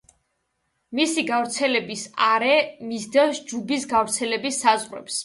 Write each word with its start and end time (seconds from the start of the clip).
მისი 0.99 1.23
გავრცელების 1.27 2.05
არე 2.29 2.55
მისდევს 2.93 3.43
ჯუბის 3.53 3.87
გავრცელების 3.93 4.59
საზღვრებს. 4.67 5.19